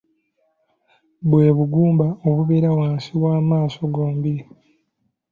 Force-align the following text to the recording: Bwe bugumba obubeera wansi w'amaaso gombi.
Bwe 1.29 1.45
bugumba 1.57 2.07
obubeera 2.27 2.69
wansi 2.79 3.09
w'amaaso 3.23 3.81
gombi. 3.95 4.35